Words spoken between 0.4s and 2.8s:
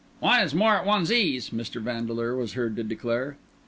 is more at one's ease," Mr. Vandeleur was heard